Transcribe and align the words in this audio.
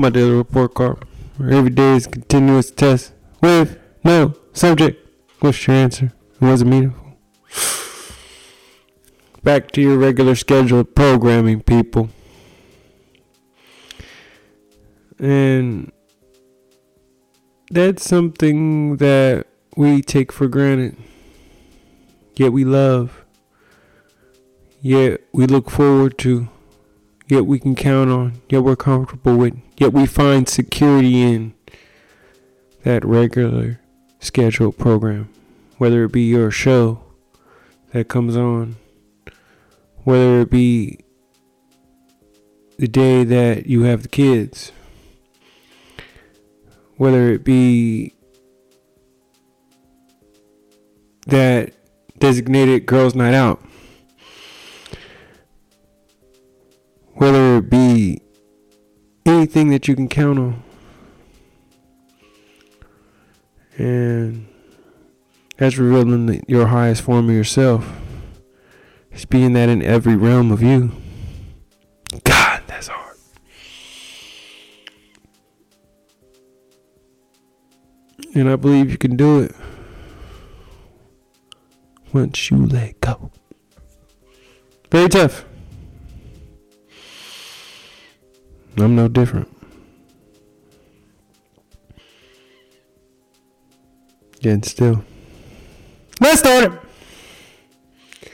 my 0.00 0.08
daily 0.08 0.30
report 0.30 0.72
card. 0.72 1.04
Every 1.38 1.68
day 1.68 1.96
is 1.96 2.06
continuous 2.06 2.70
test 2.70 3.12
with 3.42 3.78
no 4.02 4.34
subject. 4.54 5.06
What's 5.40 5.66
your 5.66 5.76
answer? 5.76 6.06
It 6.40 6.44
wasn't 6.44 6.70
meaningful. 6.70 7.18
Back 9.44 9.70
to 9.72 9.82
your 9.82 9.98
regular 9.98 10.34
scheduled 10.36 10.94
programming, 10.94 11.60
people. 11.60 12.08
And 15.18 15.92
that's 17.70 18.02
something 18.02 18.96
that 18.96 19.48
we 19.76 20.00
take 20.00 20.32
for 20.32 20.48
granted, 20.48 20.96
yet 22.36 22.54
we 22.54 22.64
love, 22.64 23.22
yet 24.80 25.20
we 25.32 25.46
look 25.46 25.70
forward 25.70 26.16
to, 26.18 26.48
yet 27.30 27.46
we 27.46 27.58
can 27.58 27.74
count 27.74 28.10
on, 28.10 28.40
yet 28.48 28.62
we're 28.62 28.76
comfortable 28.76 29.36
with, 29.36 29.54
yet 29.78 29.92
we 29.92 30.06
find 30.06 30.48
security 30.48 31.20
in 31.22 31.54
that 32.82 33.04
regular 33.04 33.80
scheduled 34.18 34.78
program, 34.78 35.28
whether 35.78 36.04
it 36.04 36.12
be 36.12 36.22
your 36.22 36.50
show 36.50 37.02
that 37.92 38.08
comes 38.08 38.36
on, 38.36 38.76
whether 40.04 40.40
it 40.40 40.50
be 40.50 40.98
the 42.78 42.88
day 42.88 43.24
that 43.24 43.66
you 43.66 43.82
have 43.82 44.02
the 44.02 44.08
kids 44.08 44.72
whether 47.00 47.30
it 47.30 47.42
be 47.42 48.12
that 51.28 51.72
designated 52.18 52.84
girls' 52.84 53.14
night 53.14 53.32
out, 53.32 53.58
anything 59.26 59.70
that 59.70 59.88
you 59.88 59.94
can 59.94 60.08
count 60.08 60.38
on. 60.38 60.62
And 63.76 64.46
that's 65.56 65.76
revealing 65.78 66.44
your 66.48 66.66
highest 66.66 67.02
form 67.02 67.28
of 67.28 67.34
yourself. 67.34 67.90
It's 69.10 69.24
being 69.24 69.52
that 69.54 69.68
in 69.68 69.82
every 69.82 70.16
realm 70.16 70.52
of 70.52 70.62
you. 70.62 70.92
God, 72.24 72.62
that's 72.66 72.88
hard. 72.88 73.16
And 78.34 78.48
I 78.48 78.56
believe 78.56 78.90
you 78.90 78.98
can 78.98 79.16
do 79.16 79.40
it 79.40 79.54
once 82.12 82.50
you 82.50 82.66
let 82.66 83.00
go. 83.00 83.30
Very 84.90 85.08
tough. 85.08 85.44
I'm 88.76 88.96
no 88.96 89.08
different. 89.08 89.48
Yet 94.40 94.64
still. 94.64 95.04
Let's 96.20 96.40
start 96.40 96.72
it. 96.72 98.30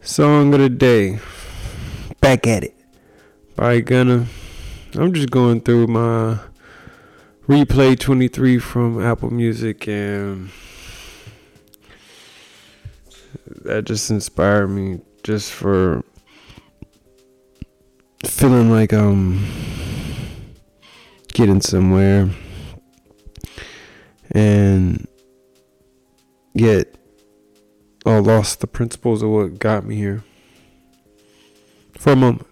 Song 0.00 0.52
of 0.52 0.60
the 0.60 0.68
day. 0.68 1.18
Back 2.20 2.46
at 2.46 2.64
it. 2.64 2.74
By 3.56 3.80
Gunna. 3.80 4.26
I'm 4.94 5.12
just 5.12 5.30
going 5.30 5.60
through 5.60 5.86
my 5.86 6.38
replay 7.48 7.98
23 7.98 8.58
from 8.58 9.02
Apple 9.04 9.30
Music 9.30 9.88
and 9.88 10.50
that 13.64 13.84
just 13.84 14.10
inspired 14.10 14.68
me 14.68 15.00
just 15.22 15.50
for 15.50 16.04
feeling 18.26 18.70
like 18.70 18.92
I'm 18.92 19.44
getting 21.32 21.60
somewhere 21.60 22.30
and 24.30 25.06
yet 26.52 26.96
I 28.06 28.18
lost 28.18 28.60
the 28.60 28.66
principles 28.66 29.22
of 29.22 29.30
what 29.30 29.58
got 29.58 29.86
me 29.86 29.96
here 29.96 30.22
for 31.98 32.12
a 32.12 32.16
moment. 32.16 32.46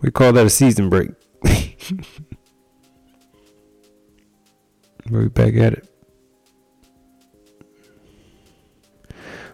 We 0.00 0.10
call 0.10 0.32
that 0.32 0.46
a 0.46 0.50
season 0.50 0.88
break. 0.88 1.10
be 5.10 5.28
back 5.28 5.54
at 5.54 5.74
it. 5.74 5.88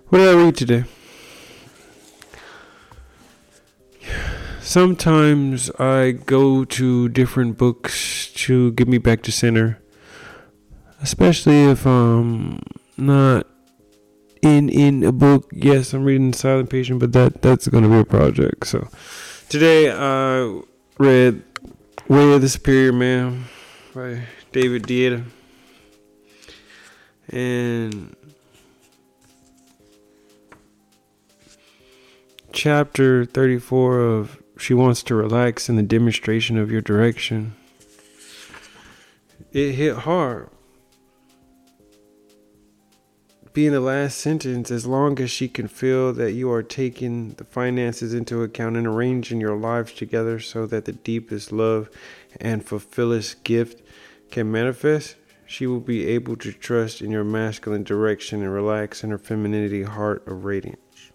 What 0.08 0.18
did 0.18 0.28
I 0.28 0.42
read 0.42 0.56
today? 0.56 0.84
Sometimes 4.68 5.70
I 5.78 6.10
go 6.10 6.62
to 6.62 7.08
different 7.08 7.56
books 7.56 8.30
to 8.34 8.72
get 8.72 8.86
me 8.86 8.98
back 8.98 9.22
to 9.22 9.32
center, 9.32 9.80
especially 11.00 11.70
if 11.70 11.86
I'm 11.86 12.60
not 12.98 13.46
in 14.42 14.68
in 14.68 15.04
a 15.04 15.10
book. 15.10 15.48
Yes, 15.54 15.94
I'm 15.94 16.04
reading 16.04 16.34
Silent 16.34 16.68
Patient, 16.68 17.00
but 17.00 17.14
that 17.14 17.40
that's 17.40 17.66
going 17.66 17.82
to 17.84 17.88
be 17.88 18.00
a 18.00 18.04
project. 18.04 18.66
So 18.66 18.88
today 19.48 19.90
I 19.90 20.60
read 20.98 21.42
Way 22.06 22.34
of 22.34 22.42
the 22.42 22.50
Superior 22.50 22.92
Man 22.92 23.46
by 23.94 24.24
David 24.52 24.82
Deida. 24.82 25.24
And 27.30 28.14
chapter 32.52 33.24
34 33.24 34.00
of 34.00 34.42
She 34.58 34.74
Wants 34.74 35.04
to 35.04 35.14
Relax 35.14 35.68
in 35.68 35.76
the 35.76 35.82
Demonstration 35.84 36.58
of 36.58 36.70
Your 36.70 36.80
Direction. 36.80 37.54
It 39.52 39.72
hit 39.72 39.98
hard. 39.98 40.50
Being 43.52 43.70
the 43.72 43.80
last 43.80 44.18
sentence, 44.18 44.70
as 44.70 44.84
long 44.84 45.20
as 45.20 45.30
she 45.30 45.48
can 45.48 45.68
feel 45.68 46.12
that 46.12 46.32
you 46.32 46.50
are 46.50 46.64
taking 46.64 47.34
the 47.34 47.44
finances 47.44 48.12
into 48.12 48.42
account 48.42 48.76
and 48.76 48.86
arranging 48.86 49.40
your 49.40 49.56
lives 49.56 49.92
together 49.92 50.40
so 50.40 50.66
that 50.66 50.84
the 50.84 50.92
deepest 50.92 51.52
love 51.52 51.88
and 52.40 52.64
fulfillest 52.64 53.44
gift 53.44 53.80
can 54.30 54.50
manifest, 54.50 55.16
she 55.46 55.66
will 55.66 55.80
be 55.80 56.06
able 56.08 56.36
to 56.36 56.52
trust 56.52 57.00
in 57.00 57.12
your 57.12 57.24
masculine 57.24 57.84
direction 57.84 58.42
and 58.42 58.52
relax 58.52 59.02
in 59.02 59.10
her 59.10 59.18
femininity 59.18 59.84
heart 59.84 60.26
of 60.26 60.44
radiance. 60.44 61.12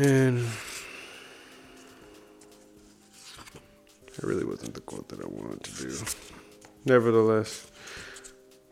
And 0.00 0.38
it 4.06 4.22
really 4.22 4.44
wasn't 4.44 4.72
the 4.72 4.80
quote 4.80 5.10
that 5.10 5.20
I 5.22 5.26
wanted 5.26 5.62
to 5.62 5.82
do. 5.82 5.94
Nevertheless, 6.86 7.70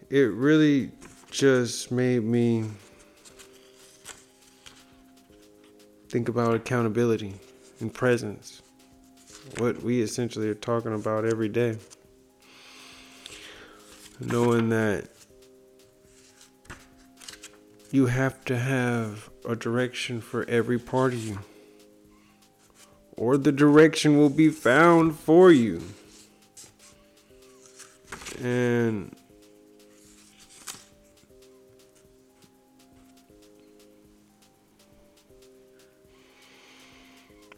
it 0.08 0.32
really 0.32 0.90
just 1.30 1.92
made 1.92 2.24
me 2.24 2.64
think 6.08 6.30
about 6.30 6.54
accountability 6.54 7.34
and 7.80 7.92
presence. 7.92 8.62
What 9.58 9.82
we 9.82 10.00
essentially 10.00 10.48
are 10.48 10.54
talking 10.54 10.94
about 10.94 11.26
every 11.26 11.50
day. 11.50 11.76
Knowing 14.18 14.70
that 14.70 15.10
you 17.90 18.06
have 18.06 18.42
to 18.46 18.56
have 18.56 19.28
a 19.48 19.56
direction 19.56 20.20
for 20.20 20.44
every 20.44 20.78
part 20.78 21.14
of 21.14 21.24
you, 21.24 21.38
or 23.16 23.38
the 23.38 23.50
direction 23.50 24.18
will 24.18 24.28
be 24.28 24.50
found 24.50 25.18
for 25.18 25.50
you. 25.50 25.82
And 28.38 29.16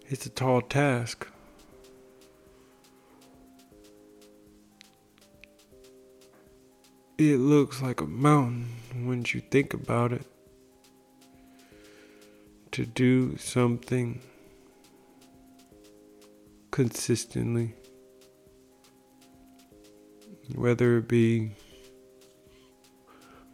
it's 0.09 0.25
a 0.27 0.31
tall 0.31 0.63
task. 0.63 1.27
It 7.19 7.37
looks 7.37 7.83
like 7.83 8.01
a 8.01 8.07
mountain 8.07 8.69
when 9.05 9.25
you 9.27 9.41
think 9.41 9.75
about 9.75 10.13
it. 10.13 10.25
To 12.73 12.87
do 12.87 13.37
something 13.37 14.21
consistently, 16.71 17.75
whether 20.55 20.99
it 20.99 21.09
be 21.09 21.51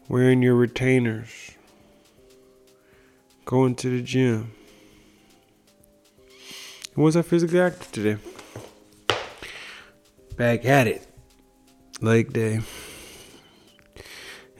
wearing 0.08 0.42
your 0.42 0.54
retainers, 0.54 1.52
going 3.46 3.74
to 3.76 3.88
the 3.88 4.02
gym. 4.02 4.52
Was 6.94 7.16
I 7.16 7.22
physically 7.22 7.60
active 7.60 7.92
today? 7.92 8.18
Back 10.36 10.64
at 10.66 10.86
it. 10.86 11.06
Leg 12.00 12.32
day. 12.32 12.60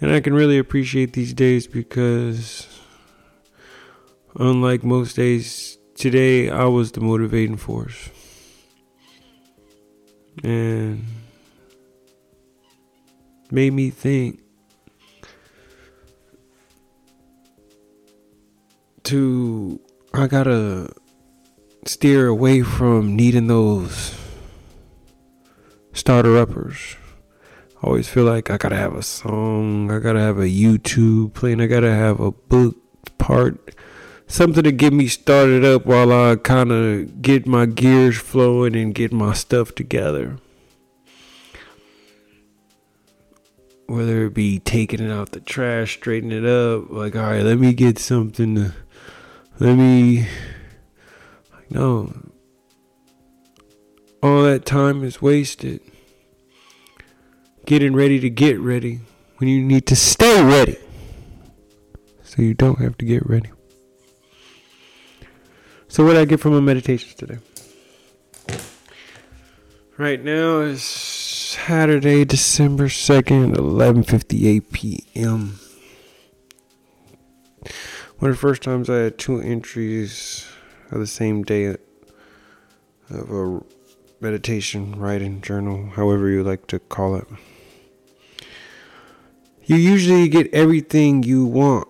And 0.01 0.11
I 0.11 0.21
can 0.21 0.35
really 0.35 0.59
appreciate 0.59 1.13
these 1.13 1.33
days 1.33 1.67
because 1.67 2.66
unlike 4.39 4.85
most 4.85 5.17
days, 5.17 5.79
today 5.95 6.51
I 6.51 6.65
was 6.65 6.93
the 6.93 7.01
motivating 7.01 7.57
force. 7.57 8.11
And 10.45 11.05
made 13.51 13.73
me 13.73 13.91
think 13.91 14.41
to 19.05 19.81
I 20.13 20.27
gotta 20.27 20.93
steer 21.87 22.27
away 22.27 22.63
from 22.63 23.15
needing 23.15 23.47
those 23.47 24.15
starter 25.93 26.37
uppers. 26.37 26.97
I 27.83 27.87
always 27.87 28.09
feel 28.09 28.25
like 28.25 28.51
I 28.51 28.57
gotta 28.57 28.77
have 28.77 28.95
a 28.95 29.03
song, 29.03 29.91
I 29.91 30.01
gotta 30.01 30.21
have 30.21 30.39
a 30.39 30.49
YouTube 30.49 31.35
playing, 31.35 31.61
I 31.61 31.67
gotta 31.67 31.95
have 31.95 32.21
a 32.21 32.33
book 32.33 32.77
part, 33.19 33.75
something 34.27 34.63
to 34.65 34.73
get 34.73 34.93
me 34.93 35.07
started 35.07 35.65
up 35.65 35.87
while 35.87 36.13
I 36.13 36.37
kind 36.37 36.73
of 36.73 37.23
get 37.23 37.47
my 37.47 37.67
gears 37.67 38.19
flowing 38.19 38.77
and 38.77 38.95
get 38.95 39.13
my 39.13 39.33
stuff 39.33 39.75
together. 39.75 40.39
Whether 43.87 44.27
it 44.27 44.35
be 44.35 44.59
taking 44.59 45.01
it 45.01 45.11
out 45.11 45.31
the 45.31 45.41
trash, 45.41 45.95
straightening 45.95 46.45
it 46.45 46.49
up, 46.49 46.91
like, 46.91 47.15
all 47.15 47.23
right, 47.23 47.43
let 47.43 47.59
me 47.59 47.73
get 47.73 47.99
something 47.99 48.57
to, 48.57 48.75
let 49.61 49.77
me, 49.77 50.27
no, 51.71 52.13
all 54.23 54.43
that 54.43 54.67
time 54.67 55.05
is 55.05 55.23
wasted 55.23 55.81
getting 57.65 57.95
ready 57.95 58.19
to 58.21 58.31
get 58.31 58.59
ready 58.61 59.01
when 59.37 59.49
you 59.49 59.63
need 59.63 59.87
to 59.87 59.97
stay 59.97 60.43
ready 60.43 60.79
so 62.23 62.41
you 62.41 62.55
don't 62.55 62.79
have 62.81 62.97
to 62.97 63.05
get 63.05 63.25
ready. 63.29 63.51
So 65.97 66.05
what 66.05 66.13
did 66.13 66.21
I 66.21 66.25
get 66.27 66.41
from 66.41 66.53
my 66.53 66.61
meditations 66.61 67.15
today? 67.15 67.39
Right 69.97 70.23
now 70.23 70.59
is 70.59 70.83
Saturday, 70.83 72.27
December 72.27 72.89
2nd, 72.89 73.55
11:58 73.55 74.73
p.m. 74.73 75.59
One 78.19 78.31
of 78.31 78.37
the 78.37 78.39
first 78.39 78.61
times 78.61 78.91
I 78.91 78.97
had 78.97 79.17
two 79.17 79.41
entries 79.41 80.47
of 80.91 81.01
the 81.01 81.07
same 81.07 81.45
day 81.45 81.77
of 83.09 83.31
a 83.31 83.61
meditation, 84.21 85.01
writing, 85.01 85.41
journal, 85.41 85.93
however 85.95 86.29
you 86.29 86.43
like 86.43 86.67
to 86.67 86.79
call 86.79 87.15
it. 87.17 87.27
You 89.65 89.77
usually 89.77 90.29
get 90.29 90.53
everything 90.53 91.23
you 91.23 91.47
want 91.47 91.89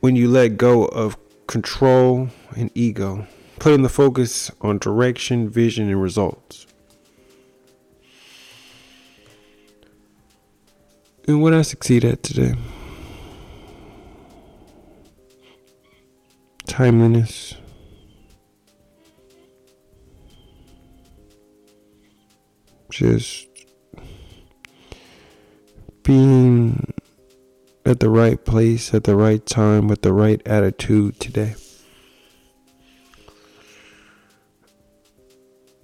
when 0.00 0.14
you 0.14 0.28
let 0.28 0.58
go 0.58 0.84
of 0.84 1.16
control 1.46 2.28
and 2.54 2.70
ego, 2.74 3.26
putting 3.58 3.82
the 3.82 3.88
focus 3.88 4.50
on 4.60 4.78
direction, 4.78 5.48
vision, 5.48 5.88
and 5.88 6.00
results. 6.00 6.66
And 11.28 11.42
what 11.42 11.54
I 11.54 11.62
succeed 11.62 12.04
at 12.04 12.22
today 12.22 12.54
timeliness. 16.76 17.54
Just 22.90 23.48
being 26.02 26.92
at 27.86 28.00
the 28.00 28.10
right 28.10 28.44
place 28.44 28.92
at 28.92 29.04
the 29.04 29.16
right 29.16 29.44
time 29.46 29.88
with 29.88 30.02
the 30.02 30.12
right 30.12 30.42
attitude 30.46 31.18
today. 31.18 31.54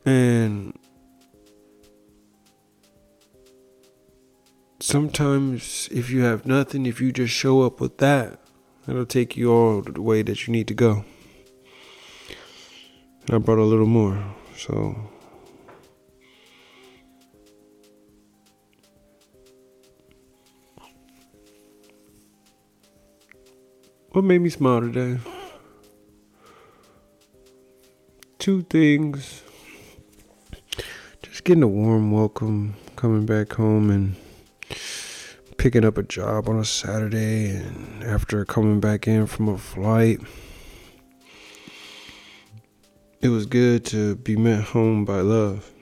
And 0.04 0.78
sometimes, 4.80 5.88
if 5.92 6.10
you 6.10 6.22
have 6.22 6.44
nothing, 6.46 6.86
if 6.86 7.00
you 7.00 7.12
just 7.12 7.32
show 7.32 7.62
up 7.62 7.80
with 7.80 7.98
that, 7.98 8.40
it'll 8.88 9.06
take 9.06 9.36
you 9.36 9.52
all 9.52 9.82
the 9.82 10.02
way 10.02 10.22
that 10.22 10.46
you 10.46 10.52
need 10.52 10.68
to 10.68 10.74
go. 10.74 11.04
And 13.26 13.36
I 13.36 13.38
brought 13.38 13.58
a 13.58 13.64
little 13.64 13.86
more, 13.86 14.22
so 14.56 15.12
What 24.12 24.24
made 24.24 24.42
me 24.42 24.50
smile 24.50 24.82
today? 24.82 25.18
Two 28.38 28.60
things. 28.60 29.41
Getting 31.44 31.64
a 31.64 31.68
warm 31.68 32.12
welcome 32.12 32.76
coming 32.94 33.26
back 33.26 33.54
home 33.54 33.90
and 33.90 34.14
picking 35.56 35.84
up 35.84 35.98
a 35.98 36.04
job 36.04 36.48
on 36.48 36.56
a 36.60 36.64
Saturday 36.64 37.50
and 37.50 38.04
after 38.04 38.44
coming 38.44 38.78
back 38.78 39.08
in 39.08 39.26
from 39.26 39.48
a 39.48 39.58
flight. 39.58 40.20
It 43.20 43.30
was 43.30 43.46
good 43.46 43.84
to 43.86 44.14
be 44.14 44.36
met 44.36 44.62
home 44.62 45.04
by 45.04 45.18
love. 45.18 45.72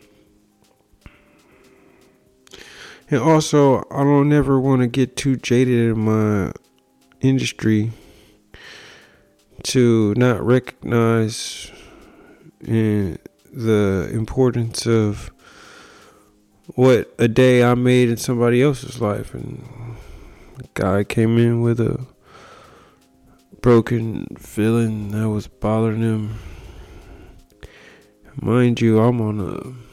And 3.10 3.20
also, 3.20 3.80
I 3.90 4.02
don't 4.02 4.32
ever 4.32 4.58
want 4.58 4.80
to 4.80 4.86
get 4.86 5.14
too 5.14 5.36
jaded 5.36 5.90
in 5.90 5.98
my 5.98 6.52
industry 7.20 7.92
to 9.64 10.14
not 10.14 10.42
recognize 10.42 11.70
eh, 12.66 13.16
the 13.52 14.08
importance 14.10 14.86
of 14.86 15.30
what 16.74 17.12
a 17.18 17.28
day 17.28 17.62
I 17.62 17.74
made 17.74 18.08
in 18.08 18.16
somebody 18.16 18.62
else's 18.62 19.00
life. 19.00 19.34
And 19.34 19.96
a 20.58 20.64
guy 20.74 21.04
came 21.04 21.38
in 21.38 21.60
with 21.60 21.80
a 21.80 22.06
broken 23.60 24.26
feeling 24.38 25.10
that 25.10 25.28
was 25.28 25.46
bothering 25.46 26.00
him. 26.02 26.38
Mind 28.40 28.80
you, 28.80 29.00
I'm 29.00 29.20
on 29.20 29.40
a. 29.40 29.90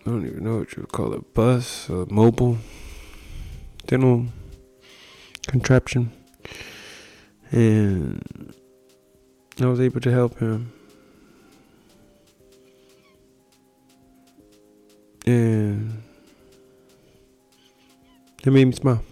I 0.00 0.10
don't 0.10 0.26
even 0.26 0.44
know 0.44 0.58
what 0.58 0.74
you 0.74 0.82
would 0.82 0.92
call 0.92 1.12
it, 1.12 1.34
bus, 1.34 1.88
a 1.90 2.06
mobile 2.10 2.56
dental 3.86 4.26
contraption 5.46 6.12
and 7.50 8.54
I 9.60 9.66
was 9.66 9.80
able 9.80 10.00
to 10.00 10.10
help 10.10 10.38
him. 10.38 10.72
And 15.28 16.02
it 18.42 18.50
made 18.50 18.64
me 18.64 18.72
smile. 18.72 19.04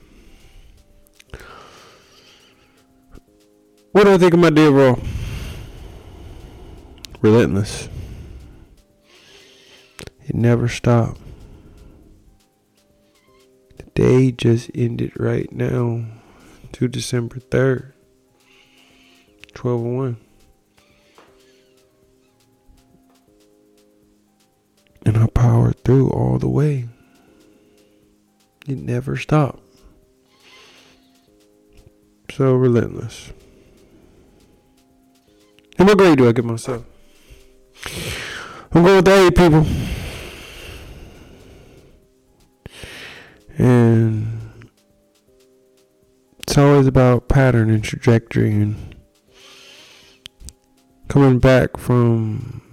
What 3.92 4.04
do 4.04 4.14
I 4.14 4.16
think 4.16 4.32
of 4.32 4.40
my 4.40 4.48
dear 4.48 4.70
bro? 4.70 4.98
Relentless. 7.20 7.90
It 10.24 10.34
never 10.34 10.68
stopped. 10.68 11.20
The 13.76 13.84
day 13.94 14.32
just 14.32 14.70
ended 14.74 15.12
right 15.20 15.52
now 15.52 16.06
to 16.72 16.88
December 16.88 17.40
3rd. 17.40 17.92
1201. 19.54 20.16
And 25.06 25.16
I 25.16 25.28
powered 25.28 25.84
through 25.84 26.10
all 26.10 26.36
the 26.40 26.48
way. 26.48 26.88
It 28.66 28.76
never 28.76 29.16
stopped. 29.16 29.62
So 32.32 32.56
relentless. 32.56 33.32
And 35.78 35.86
what 35.86 35.96
grade 35.96 36.18
do 36.18 36.28
I 36.28 36.32
give 36.32 36.44
myself? 36.44 36.84
I'm 38.72 38.82
going 38.82 38.96
with 38.96 39.06
A, 39.06 39.30
people. 39.30 39.64
And 43.58 44.68
it's 46.40 46.58
always 46.58 46.88
about 46.88 47.28
pattern 47.28 47.70
and 47.70 47.84
trajectory 47.84 48.50
and 48.50 48.96
coming 51.06 51.38
back 51.38 51.76
from 51.76 52.65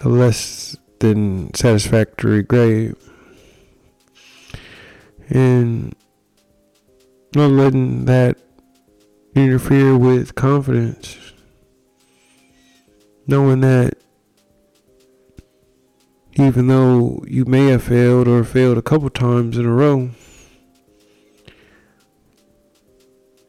a 0.00 0.08
less 0.08 0.76
than 1.00 1.52
satisfactory 1.54 2.42
grade. 2.42 2.94
And 5.28 5.94
not 7.34 7.50
letting 7.50 8.04
that 8.04 8.38
interfere 9.34 9.96
with 9.96 10.34
confidence. 10.34 11.16
Knowing 13.26 13.60
that 13.60 13.94
even 16.38 16.66
though 16.68 17.24
you 17.26 17.44
may 17.44 17.68
have 17.68 17.82
failed 17.82 18.28
or 18.28 18.44
failed 18.44 18.78
a 18.78 18.82
couple 18.82 19.10
times 19.10 19.58
in 19.58 19.64
a 19.64 19.72
row 19.72 20.10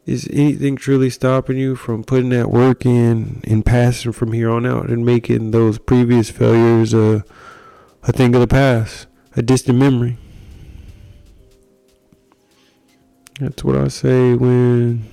is 0.07 0.25
anything 0.31 0.77
truly 0.77 1.09
stopping 1.09 1.57
you 1.57 1.75
from 1.75 2.01
putting 2.01 2.29
that 2.29 2.49
work 2.49 2.85
in 2.85 3.41
and 3.43 3.65
passing 3.65 4.13
from 4.13 4.31
here 4.31 4.49
on 4.49 4.65
out 4.65 4.89
and 4.89 5.05
making 5.05 5.51
those 5.51 5.77
previous 5.77 6.29
failures 6.29 6.93
a, 6.93 7.25
a 8.03 8.13
thing 8.13 8.33
of 8.33 8.39
the 8.39 8.47
past, 8.47 9.05
a 9.35 9.41
distant 9.41 9.77
memory? 9.77 10.17
That's 13.41 13.65
what 13.65 13.75
I 13.75 13.89
say 13.89 14.33
when 14.33 15.05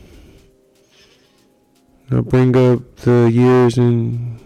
I 2.10 2.20
bring 2.20 2.56
up 2.56 2.96
the 2.98 3.28
years 3.32 3.76
in 3.76 4.38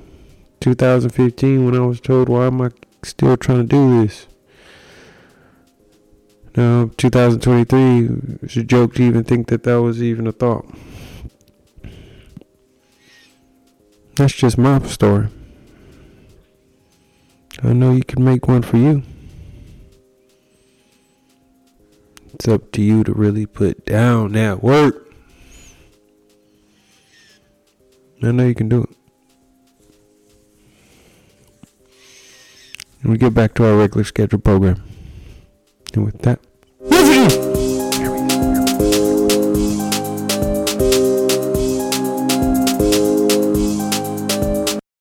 2015 0.61 1.67
when 1.67 1.77
I 1.77 1.81
was 1.81 2.01
told, 2.01 2.31
why 2.31 2.47
am 2.47 2.63
I 2.63 2.71
still 3.03 3.37
trying 3.37 3.59
to 3.59 3.65
do 3.65 4.01
this? 4.01 4.27
Now, 6.59 6.91
2023, 6.97 8.41
it's 8.43 8.57
a 8.57 8.65
joke 8.65 8.95
to 8.95 9.03
even 9.05 9.23
think 9.23 9.47
that 9.47 9.63
that 9.63 9.81
was 9.81 10.03
even 10.03 10.27
a 10.27 10.33
thought. 10.33 10.67
That's 14.17 14.35
just 14.35 14.59
my 14.59 14.83
story. 14.83 15.29
I 17.63 17.73
know 17.73 17.93
you 17.93 18.03
can 18.03 18.25
make 18.25 18.49
one 18.49 18.63
for 18.63 18.77
you. 18.77 19.05
It's 22.35 22.49
up 22.49 22.73
to 22.73 22.83
you 22.83 23.05
to 23.05 23.13
really 23.13 23.47
put 23.47 23.85
down 23.85 24.33
that 24.33 24.61
work. 24.61 25.15
I 28.21 28.33
know 28.33 28.45
you 28.45 28.57
can 28.57 28.69
do 28.69 28.83
it. 28.83 28.97
And 33.03 33.13
we 33.13 33.17
get 33.17 33.33
back 33.33 33.55
to 33.55 33.65
our 33.65 33.77
regular 33.77 34.03
scheduled 34.03 34.43
program. 34.43 34.83
And 35.95 36.05
with 36.05 36.21
that, 36.23 36.41